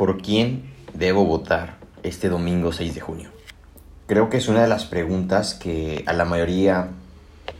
[0.00, 0.62] ¿por quién
[0.94, 3.28] debo votar este domingo 6 de junio?
[4.06, 6.88] Creo que es una de las preguntas que a la mayoría,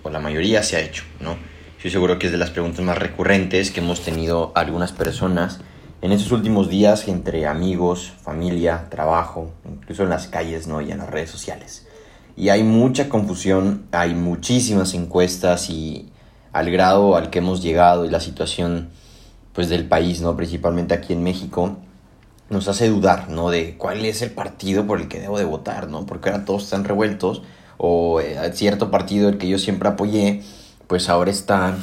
[0.03, 1.37] o la mayoría se ha hecho, ¿no?
[1.77, 5.61] Estoy seguro que es de las preguntas más recurrentes que hemos tenido algunas personas
[6.01, 10.81] en estos últimos días entre amigos, familia, trabajo, incluso en las calles, ¿no?
[10.81, 11.89] Y en las redes sociales.
[12.39, 16.09] Y hay mucha confusión, hay muchísimas encuestas y
[16.55, 18.89] al grado al que hemos llegado y la situación
[19.53, 20.39] pues del país, ¿no?
[20.39, 21.77] Principalmente aquí en México,
[22.51, 23.51] nos hace dudar, ¿no?
[23.51, 26.05] De cuál es el partido por el que debo de votar, ¿no?
[26.05, 27.43] Porque ahora todos están revueltos
[27.79, 30.43] o eh, cierto partido el que yo siempre apoyé,
[30.87, 31.77] pues ahora están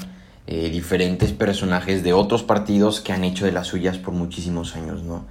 [0.45, 5.03] eh, diferentes personajes de otros partidos que han hecho de las suyas por muchísimos años,
[5.03, 5.25] ¿no?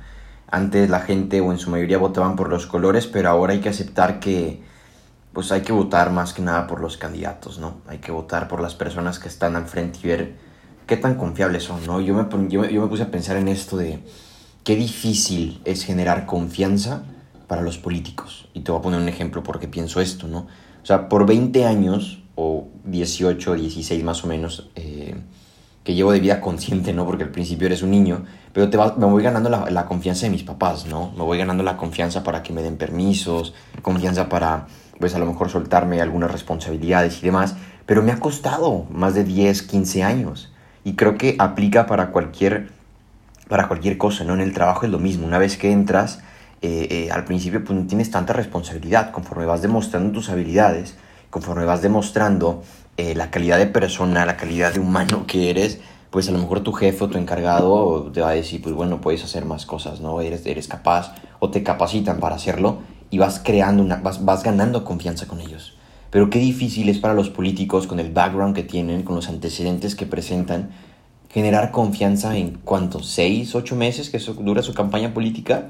[0.49, 3.69] Antes la gente o en su mayoría votaban por los colores, pero ahora hay que
[3.69, 4.63] aceptar que
[5.33, 7.83] pues hay que votar más que nada por los candidatos, ¿no?
[7.89, 10.35] Hay que votar por las personas que están al frente y ver
[10.87, 12.01] qué tan confiables son, ¿no?
[12.01, 14.01] Yo me, yo, me puse a pensar en esto de
[14.67, 17.05] qué difícil es generar confianza
[17.47, 18.49] para los políticos.
[18.53, 20.49] Y te voy a poner un ejemplo porque pienso esto, ¿no?
[20.83, 25.15] O sea, por 20 años, o 18, 16 más o menos, eh,
[25.85, 27.07] que llevo de vida consciente, ¿no?
[27.07, 30.31] Porque al principio eres un niño, pero te me voy ganando la, la, confianza de
[30.31, 31.13] mis papás, ¿no?
[31.13, 34.67] Me voy ganando la confianza para que me den permisos, confianza para,
[34.99, 37.55] pues a lo mejor soltarme algunas responsabilidades y demás,
[37.87, 40.53] pero me ha costado más de 10, 15 años.
[40.83, 42.73] Y creo que aplica para cualquier,
[43.49, 44.35] para cualquier cosa, ¿no?
[44.35, 45.27] En el trabajo es lo mismo.
[45.27, 46.21] Una vez que entras,
[46.63, 49.11] eh, eh, al principio pues no tienes tanta responsabilidad.
[49.13, 50.97] Conforme vas demostrando tus habilidades,
[51.31, 52.63] conforme vas demostrando
[52.97, 55.81] eh, la calidad de persona, la calidad de humano que eres,
[56.11, 59.01] pues a lo mejor tu jefe o tu encargado te va a decir, pues bueno,
[59.01, 60.21] puedes hacer más cosas, ¿no?
[60.21, 62.79] Eres, capaz o te capacitan para hacerlo
[63.11, 65.77] y vas creando, una, vas ganando confianza con ellos.
[66.11, 69.95] Pero qué difícil es para los políticos, con el background que tienen, con los antecedentes
[69.95, 70.71] que presentan,
[71.31, 75.69] generar confianza en cuántos, seis, ocho meses que dura su campaña política,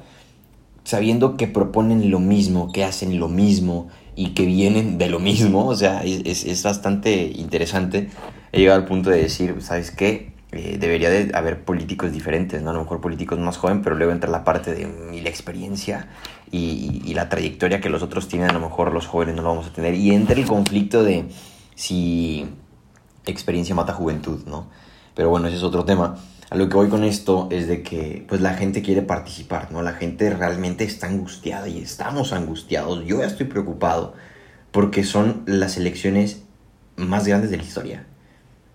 [0.85, 5.67] sabiendo que proponen lo mismo, que hacen lo mismo y que vienen de lo mismo.
[5.67, 8.09] O sea, es, es bastante interesante.
[8.53, 10.37] He llegado al punto de decir, ¿sabes qué?
[10.53, 12.71] Eh, debería de haber políticos diferentes, ¿no?
[12.71, 16.09] A lo mejor políticos más jóvenes, pero luego entra la parte de la experiencia
[16.53, 19.49] y, y, la trayectoria que los otros tienen, a lo mejor los jóvenes no lo
[19.49, 19.95] vamos a tener.
[19.95, 21.25] Y entra el conflicto de
[21.75, 22.47] si
[23.27, 24.69] experiencia mata juventud, ¿no?
[25.17, 26.19] Pero bueno, ese es otro tema.
[26.51, 29.83] A lo que voy con esto es de que pues la gente quiere participar, ¿no?
[29.83, 33.05] La gente realmente está angustiada y estamos angustiados.
[33.05, 34.15] Yo ya estoy preocupado
[34.71, 36.43] porque son las elecciones
[36.97, 38.07] más grandes de la historia.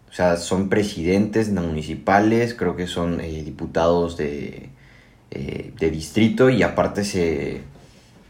[0.09, 4.69] O sea, son presidentes municipales, creo que son eh, diputados de,
[5.30, 7.62] eh, de, distrito y aparte se,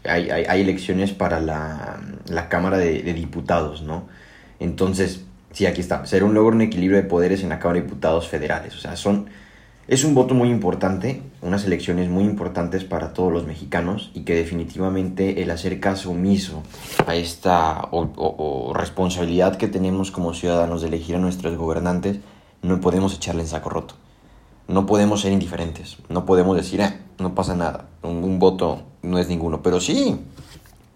[0.04, 4.06] hay, hay, elecciones para la, la Cámara de, de, Diputados, ¿no?
[4.60, 6.04] Entonces, sí, aquí está.
[6.06, 8.74] Ser un logro un equilibrio de poderes en la Cámara de Diputados federales.
[8.74, 9.28] O sea, son
[9.88, 14.36] es un voto muy importante, unas elecciones muy importantes para todos los mexicanos y que
[14.36, 16.62] definitivamente el hacer caso omiso
[17.04, 22.18] a esta o, responsabilidad que tenemos como ciudadanos de elegir a nuestros gobernantes,
[22.62, 23.96] no podemos echarle en saco roto.
[24.68, 29.18] No podemos ser indiferentes, no podemos decir, ah, no pasa nada, un, un voto no
[29.18, 30.16] es ninguno, pero sí,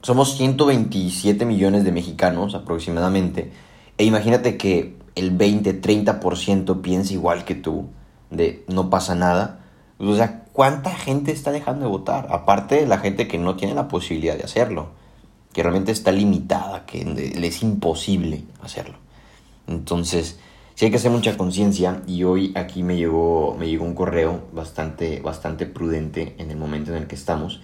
[0.01, 3.51] somos 127 millones de mexicanos aproximadamente,
[3.99, 7.89] e imagínate que el 20-30% piensa igual que tú,
[8.31, 9.61] de no pasa nada.
[9.99, 12.29] O sea, ¿cuánta gente está dejando de votar?
[12.31, 14.89] Aparte de la gente que no tiene la posibilidad de hacerlo,
[15.53, 18.97] que realmente está limitada, que le es imposible hacerlo.
[19.67, 20.39] Entonces,
[20.75, 24.43] sí hay que hacer mucha conciencia y hoy aquí me llegó, me llegó un correo
[24.53, 27.63] bastante, bastante prudente en el momento en el que estamos,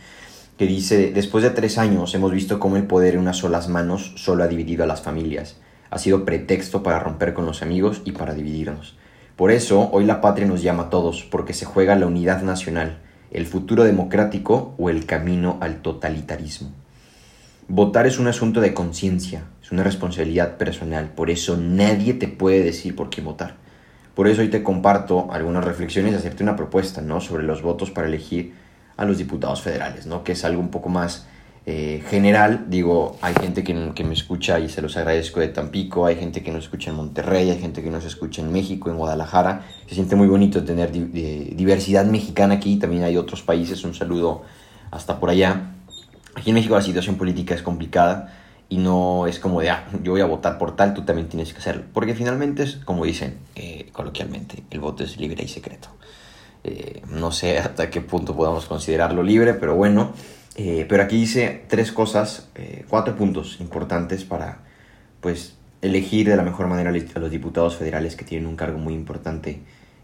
[0.56, 4.14] que dice, después de tres años hemos visto cómo el poder en unas solas manos
[4.16, 5.56] solo ha dividido a las familias,
[5.92, 8.96] ha sido pretexto para romper con los amigos y para dividirnos.
[9.36, 13.00] Por eso, hoy la patria nos llama a todos, porque se juega la unidad nacional,
[13.30, 16.70] el futuro democrático o el camino al totalitarismo.
[17.68, 22.62] Votar es un asunto de conciencia, es una responsabilidad personal, por eso nadie te puede
[22.62, 23.56] decir por qué votar.
[24.14, 27.20] Por eso hoy te comparto algunas reflexiones y hacerte una propuesta ¿no?
[27.20, 28.54] sobre los votos para elegir
[28.96, 30.24] a los diputados federales, ¿no?
[30.24, 31.26] que es algo un poco más
[31.64, 36.06] eh, general, digo, hay gente que, que, me escucha y se los agradezco de Tampico,
[36.06, 38.96] hay gente que nos escucha en Monterrey, hay gente que nos escucha en México, en
[38.96, 39.64] Guadalajara.
[39.86, 44.42] Se siente muy bonito tener diversidad mexicana aquí, también hay otros países, un saludo
[44.90, 45.70] hasta por allá.
[46.34, 48.34] Aquí en México la situación política es complicada
[48.68, 51.52] y no es como de, ah, yo voy a votar por tal, tú también tienes
[51.52, 51.84] que hacerlo.
[51.92, 55.90] Porque finalmente es, como dicen eh, coloquialmente, el voto es libre y secreto.
[56.64, 60.12] Eh, no sé hasta qué punto podamos considerarlo libre, pero bueno.
[60.56, 64.58] Eh, pero aquí dice tres cosas, eh, cuatro puntos importantes para
[65.20, 68.94] pues elegir de la mejor manera a los diputados federales que tienen un cargo muy
[68.94, 69.60] importante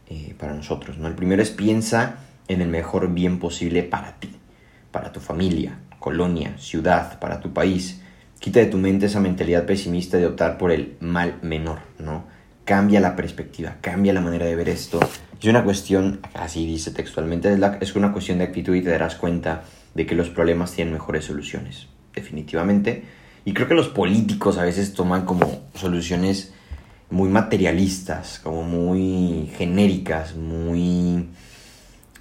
[0.08, 0.98] eh, para nosotros.
[0.98, 1.06] ¿no?
[1.06, 2.16] El primero es piensa
[2.48, 4.30] en el mejor bien posible para ti,
[4.90, 8.00] para tu familia, colonia, ciudad, para tu país.
[8.40, 12.24] Quita de tu mente esa mentalidad pesimista de optar por el mal menor, ¿no?
[12.64, 15.00] Cambia la perspectiva, cambia la manera de ver esto.
[15.40, 19.62] Es una cuestión, así dice textualmente, es, una cuestión de actitud y te darás cuenta
[19.94, 23.04] de que los problemas tienen mejores soluciones, definitivamente.
[23.44, 26.52] Y creo que los políticos a veces toman como soluciones
[27.10, 31.28] muy materialistas, como muy genéricas, muy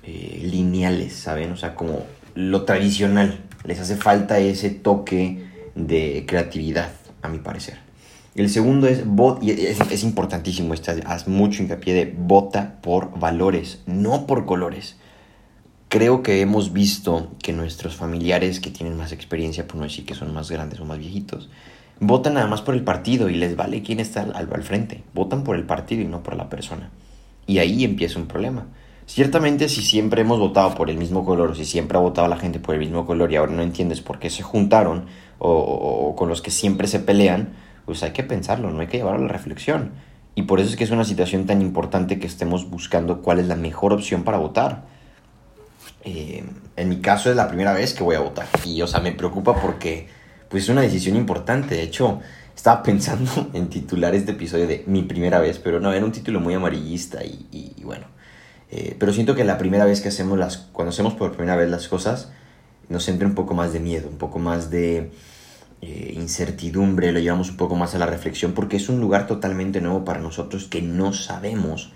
[0.03, 1.51] eh, lineales, ¿saben?
[1.51, 2.05] O sea, como
[2.35, 3.39] lo tradicional.
[3.63, 5.43] Les hace falta ese toque
[5.73, 6.91] de creatividad,
[7.23, 7.86] a mi parecer.
[8.37, 9.03] El segundo es,
[9.41, 10.75] y es, es importantísimo,
[11.05, 14.95] haz mucho hincapié de vota por valores, no por colores.
[15.89, 20.13] Creo que hemos visto que nuestros familiares que tienen más experiencia, por no decir que
[20.13, 21.49] son más grandes o más viejitos,
[21.99, 25.03] votan nada más por el partido y les vale quién está al, al, frente.
[25.15, 26.91] Votan por el partido y no por la persona.
[27.47, 28.67] Y ahí empieza un problema.
[29.07, 32.37] Ciertamente si siempre hemos votado por el mismo color, o si siempre ha votado la
[32.37, 35.05] gente por el mismo color y ahora no entiendes por qué se juntaron
[35.39, 37.53] o, con los que siempre se pelean,
[37.87, 39.91] pues hay que pensarlo, no hay que llevarlo a la reflexión.
[40.35, 43.47] Y por eso es que es una situación tan importante que estemos buscando cuál es
[43.47, 44.83] la mejor opción para votar.
[46.03, 46.43] Eh,
[46.75, 49.13] en mi caso es la primera vez que voy a votar y, o sea, me
[49.13, 50.07] preocupa porque
[50.49, 51.75] pues es una decisión importante.
[51.75, 52.19] De hecho,
[52.53, 56.41] estaba pensando en titular este episodio de mi primera vez, pero no, era un título
[56.41, 57.47] muy amarillista y,
[57.77, 58.07] y, bueno.
[58.69, 61.69] Eh, pero siento que la primera vez que hacemos las, cuando hacemos por primera vez
[61.69, 62.33] las cosas,
[62.89, 65.09] nos entra un poco más de miedo, un poco más de
[65.81, 69.79] eh, incertidumbre, lo llevamos un poco más a la reflexión, porque es un lugar totalmente
[69.81, 71.93] nuevo para nosotros que no sabemos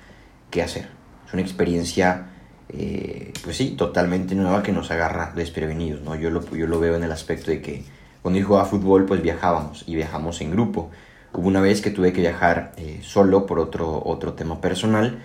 [0.51, 0.89] qué hacer.
[1.27, 2.27] Es una experiencia,
[2.69, 6.15] eh, pues sí, totalmente nueva que nos agarra desprevenidos, ¿no?
[6.15, 7.83] Yo lo, yo lo veo en el aspecto de que
[8.21, 10.91] cuando yo jugaba fútbol, pues viajábamos y viajamos en grupo.
[11.33, 15.19] Hubo una vez que tuve que viajar eh, solo por otro, otro tema personal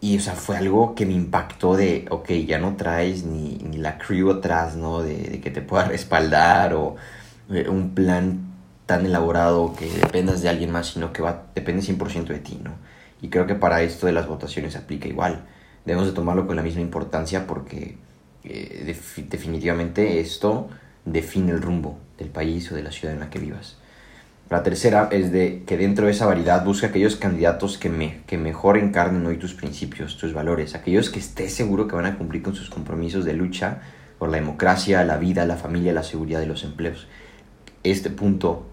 [0.00, 3.78] y, o sea, fue algo que me impactó de, ok, ya no traes ni, ni
[3.78, 5.02] la crew atrás, ¿no?
[5.02, 6.96] De, de, que te pueda respaldar o
[7.48, 8.54] un plan
[8.86, 12.72] tan elaborado que dependas de alguien más, sino que va, depende 100% de ti, ¿no?
[13.22, 15.44] Y creo que para esto de las votaciones aplica igual.
[15.84, 17.96] Debemos de tomarlo con la misma importancia porque
[18.44, 18.96] eh,
[19.30, 20.68] definitivamente esto
[21.04, 23.76] define el rumbo del país o de la ciudad en la que vivas.
[24.50, 28.36] La tercera es de que dentro de esa variedad busca aquellos candidatos que, me, que
[28.36, 32.42] mejor encarnen hoy tus principios, tus valores, aquellos que estés seguro que van a cumplir
[32.42, 33.80] con sus compromisos de lucha
[34.18, 37.08] por la democracia, la vida, la familia, la seguridad y los empleos.
[37.84, 38.66] Este punto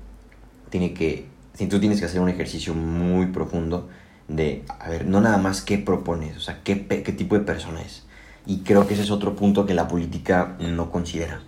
[0.69, 3.89] tiene que, si tú tienes que hacer un ejercicio muy profundo
[4.27, 8.03] de, a ver, no nada más qué propones, o sea, qué, tipo de persona es.
[8.47, 11.41] Y creo que ese es otro punto que la política no considera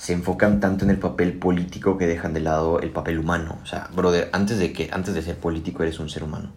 [0.00, 3.58] se enfocan tanto en el papel político que dejan de lado el papel humano.
[3.62, 6.52] O sea, brother, antes de que antes de ser político eres un ser humano.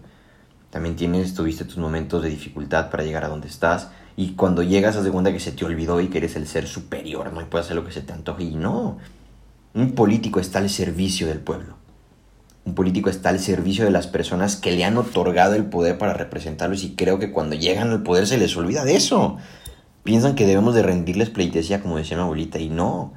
[0.70, 5.04] También tienes, tuviste tus momentos de dificultad para llegar a donde estás y cuando llegas
[5.04, 7.66] de cuenta que se te olvidó y que eres el ser superior, no y puedes
[7.66, 8.98] hacer lo que se te antoje y no.
[9.74, 11.76] Un político está al servicio del pueblo.
[12.66, 16.14] Un político está al servicio de las personas que le han otorgado el poder para
[16.14, 19.38] representarlos y creo que cuando llegan al poder se les olvida de eso.
[20.04, 23.14] Piensan que debemos de rendirles pleitesía como decía mi abuelita y no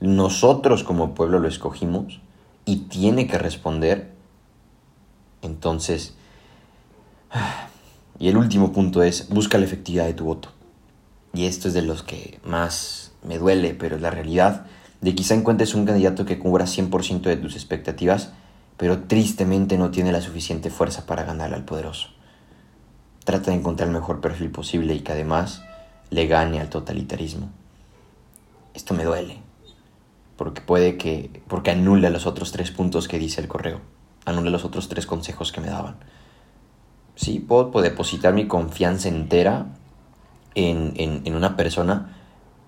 [0.00, 2.20] nosotros como pueblo lo escogimos
[2.64, 4.10] y tiene que responder.
[5.42, 6.14] Entonces,
[8.18, 10.50] y el último punto es, busca la efectividad de tu voto.
[11.32, 14.66] Y esto es de los que más me duele, pero es la realidad
[15.00, 18.32] de quizá encuentres un candidato que cubra 100% de tus expectativas,
[18.76, 22.08] pero tristemente no tiene la suficiente fuerza para ganarle al poderoso.
[23.24, 25.62] Trata de encontrar el mejor perfil posible y que además
[26.10, 27.50] le gane al totalitarismo.
[28.74, 29.38] Esto me duele,
[30.36, 33.80] porque puede que, porque anula los otros tres puntos que dice el correo,
[34.24, 35.96] anula los otros tres consejos que me daban.
[37.14, 39.66] Sí, puedo, depositar mi confianza entera
[40.54, 42.15] en, en, en, una persona,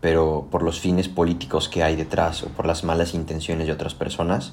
[0.01, 3.95] pero por los fines políticos que hay detrás o por las malas intenciones de otras
[3.95, 4.53] personas,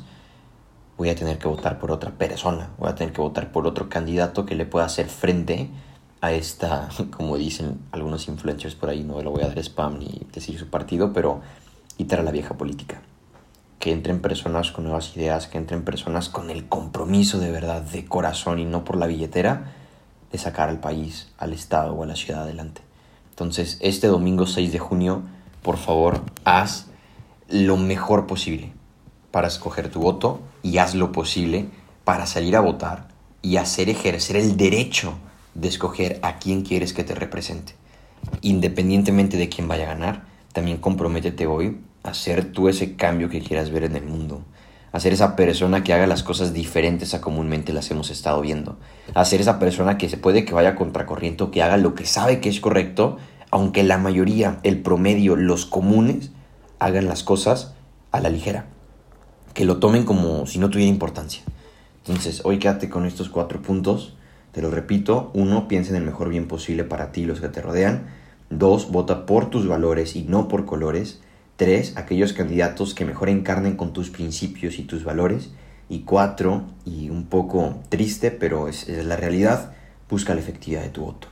[0.97, 3.89] voy a tener que votar por otra persona, voy a tener que votar por otro
[3.89, 5.69] candidato que le pueda hacer frente
[6.21, 10.25] a esta, como dicen algunos influencers por ahí, no le voy a dar spam ni
[10.33, 11.41] decir su partido, pero
[11.97, 13.01] quitar a la vieja política.
[13.79, 18.05] Que entren personas con nuevas ideas, que entren personas con el compromiso de verdad, de
[18.05, 19.73] corazón y no por la billetera,
[20.31, 22.81] de sacar al país, al Estado o a la ciudad adelante.
[23.29, 25.23] Entonces, este domingo 6 de junio,
[25.65, 26.85] por favor, haz
[27.49, 28.71] lo mejor posible
[29.31, 31.65] para escoger tu voto y haz lo posible
[32.03, 33.07] para salir a votar
[33.41, 35.15] y hacer ejercer el derecho
[35.55, 37.73] de escoger a quién quieres que te represente.
[38.41, 43.41] Independientemente de quién vaya a ganar, también comprométete hoy a ser tú ese cambio que
[43.41, 44.43] quieras ver en el mundo.
[44.91, 48.77] A ser esa persona que haga las cosas diferentes a comúnmente las hemos estado viendo.
[49.15, 52.05] A ser esa persona que se puede que vaya contracorriente o que haga lo que
[52.05, 53.17] sabe que es correcto,
[53.55, 56.31] aunque la mayoría, el promedio, los comunes,
[56.77, 57.73] hagan las cosas
[58.11, 58.65] a la ligera.
[59.53, 61.41] Que lo tomen como si no tuviera importancia.
[61.99, 64.17] Entonces, hoy quédate con estos cuatro puntos.
[64.51, 65.31] Te lo repito.
[65.33, 68.07] Uno, piensa en el mejor bien posible para ti y los que te rodean.
[68.49, 71.21] Dos, vota por tus valores y no por colores.
[71.55, 75.51] Tres, aquellos candidatos que mejor encarnen con tus principios y tus valores.
[75.87, 79.71] Y cuatro, y un poco triste, pero es, es la realidad,
[80.09, 81.29] busca la efectividad de tu voto.